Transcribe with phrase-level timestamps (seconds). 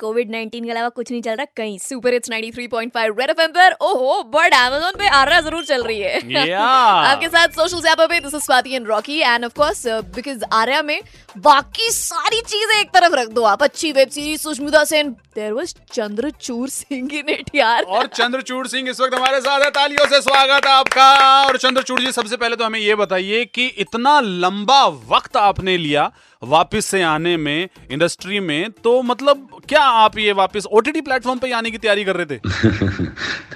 [0.00, 3.76] Covid 19 के अलावा कुछ नहीं चल रहा कहीं सुपर हिट्स 93.5 रेड एफएम पर।
[3.82, 6.60] ओहो बट अमेजोन पे आर्या ज़रूर चल रही है। Yeah.
[7.10, 10.82] आपके साथ सोशल जैपर पे this is Swati and Rocky and of course because Arya
[10.82, 11.00] में
[11.38, 15.74] बाकी सारी चीज़ें एक तरफ़ रख दो आप। अच्छी web series Sushmita Sen there was
[15.92, 20.20] Chandrachur Singh in it यार और चंद्रचूड़ सिंह इस वक्त हमारे साथ है। तालियों से
[20.20, 21.10] स्वागत है आपका।
[21.44, 26.10] और चंद्रचूड़ जी सबसे पहले तो हमें ये बताइए कि इतना लंबा वक्त आपने लिया
[26.42, 31.38] वापस से आने में इंडस्ट्री में तो मतलब क्या आप ये वापस ओ टी प्लेटफॉर्म
[31.38, 32.38] पे आने की तैयारी कर रहे थे?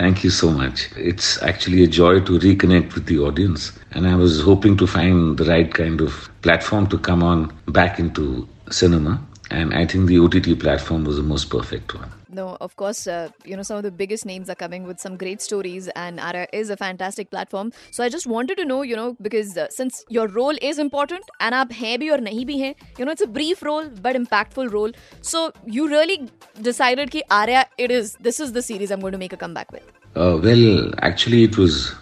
[0.01, 4.41] Thank you so much it's actually joy to reconnect with the audience and I was
[4.47, 9.19] hoping to find the right kind of platform to come on back into cinema
[9.53, 13.29] and I think the OTT platform was the most perfect one no, of course, uh,
[13.45, 16.47] you know, some of the biggest names are coming with some great stories, and Ara
[16.53, 17.73] is a fantastic platform.
[17.91, 21.35] So I just wanted to know, you know, because uh, since your role is important,
[21.41, 24.17] and aap hai bhi aur nahi bhi hai, you know, it's a brief role but
[24.23, 24.93] impactful role.
[25.33, 26.29] So you really
[26.71, 28.17] decided that Arya, it is.
[28.21, 29.93] This is the series I'm going to make a comeback with.
[30.17, 31.95] Uh, well, actually, it was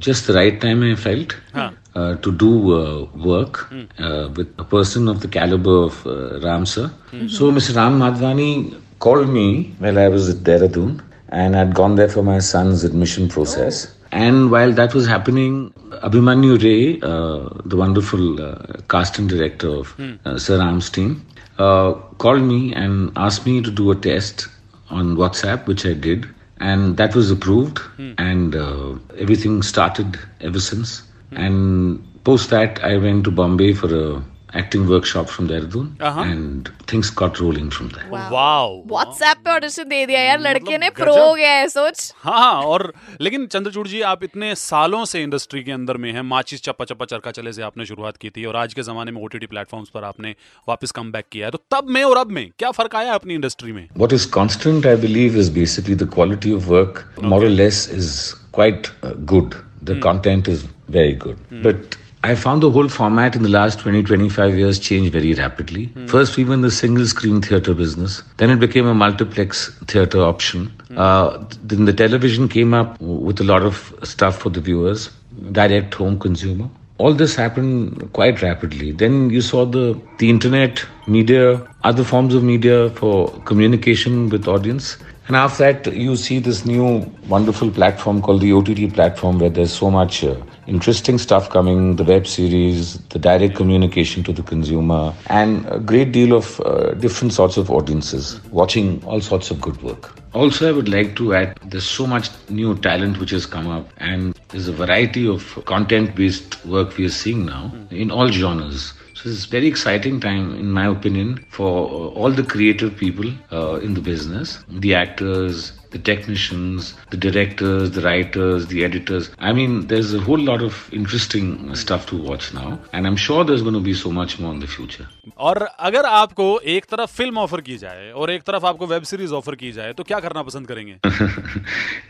[0.00, 1.70] just the right time I felt huh.
[1.94, 3.86] uh, to do uh, work mm.
[3.98, 6.90] uh, with a person of the caliber of uh, Ram sir.
[7.12, 7.28] Mm-hmm.
[7.28, 7.76] So Mr.
[7.76, 12.38] Ram Madhvani called me while I was at Dehradun, and I'd gone there for my
[12.38, 13.94] son's admission process.
[14.12, 18.56] And while that was happening, Abhimanyu Ray, uh, the wonderful uh,
[18.88, 21.24] casting director of uh, Sir Ram's team,
[21.58, 24.48] uh, called me and asked me to do a test
[24.90, 26.26] on WhatsApp, which I did,
[26.58, 27.78] and that was approved,
[28.18, 31.02] and uh, everything started ever since.
[31.32, 34.22] And post that, I went to Bombay for a
[34.56, 40.04] acting workshop from Dehradun and things got rolling from there wow WhatsApp पे audition दे
[40.06, 43.86] दिया यार मतलब लड़के मतलब ने pro हो गया है सोच। हाँ और लेकिन चंद्रचूड़
[43.88, 47.52] जी आप इतने सालों से इंडस्ट्री के अंदर में हैं माचिस चप्पा चप्पा चरखा चले
[47.52, 50.34] से आपने शुरुआत की थी और आज के जमाने में ओटीटी प्लेटफॉर्म्स पर आपने
[50.68, 53.72] वापस कम किया है। तो तब में और अब में क्या फ़र्क आया अपनी इंडस्ट्री
[53.72, 53.88] में?
[53.96, 58.12] What is constant I believe is basically the quality of work moral less is
[58.54, 58.86] quite
[59.32, 59.54] good
[59.84, 64.02] the content is very good but I found the whole format in the last 20,
[64.02, 65.90] 25 years change very rapidly.
[66.06, 68.22] First, we were in the single screen theater business.
[68.36, 70.70] Then it became a multiplex theater option.
[70.94, 75.08] Uh, then the television came up with a lot of stuff for the viewers,
[75.52, 76.68] direct home consumer
[77.00, 78.92] all this happened quite rapidly.
[78.92, 79.84] Then you saw the
[80.18, 81.44] the internet, media,
[81.82, 83.14] other forms of media for
[83.50, 84.98] communication with audience.
[85.28, 86.86] And after that, you see this new
[87.28, 90.34] wonderful platform called the OTT platform, where there's so much uh,
[90.66, 96.12] interesting stuff coming the web series, the direct communication to the consumer, and a great
[96.12, 100.14] deal of uh, different sorts of audiences watching all sorts of good work.
[100.32, 103.88] Also, I would like to add there's so much new talent which has come up,
[103.96, 108.92] and there's a variety of content based work we are seeing now in all genres.
[109.19, 113.31] So it's a very exciting time, in my opinion, for uh, all the creative people
[113.51, 119.29] uh, in the business, the actors, the technicians, the directors, the writers, the editors.
[119.39, 123.45] I mean, there's a whole lot of interesting stuff to watch now, and I'm sure
[123.45, 125.07] there's going to be so much more in the future.
[125.37, 125.57] और
[125.89, 129.55] अगर आपको एक तरफ film offer की जाए और एक तरफ आपको वेब सीरीज ऑफर
[129.55, 130.99] की जाए तो क्या करना पसंद करेंगे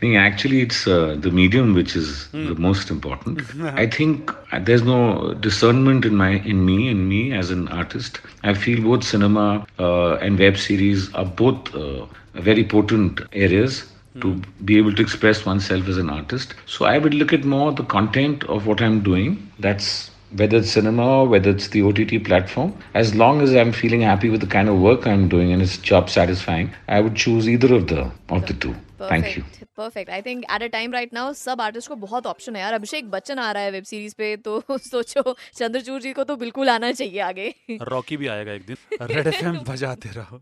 [0.02, 3.40] No, actually, it's uh, the medium which is the most important.
[3.84, 8.19] I think uh, there's no discernment in my in me in me as an artist.
[8.43, 14.35] I feel both cinema uh, and web series are both uh, very potent areas to
[14.65, 16.53] be able to express oneself as an artist.
[16.65, 19.51] So I would look at more the content of what I'm doing.
[19.59, 22.73] That's whether it's cinema or whether it's the OTT platform.
[22.93, 25.77] As long as I'm feeling happy with the kind of work I'm doing and it's
[25.77, 28.75] job satisfying, I would choose either of the of the two.
[29.09, 29.43] You.
[29.77, 32.73] Perfect I think at a time right now सब artist को बहुत option है यार।
[32.73, 36.69] अभिषेक बच्चन आ रहा है web series पे तो सोचो चंद्रचूड़ जी को तो बिल्कुल
[36.69, 40.41] आना चाहिए आगे। रॉकी भी आएगा एक दिन। रेड एफएम बजाते रहो।